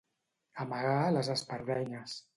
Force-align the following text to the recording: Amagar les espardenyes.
Amagar 0.63 0.95
les 1.17 1.31
espardenyes. 1.37 2.21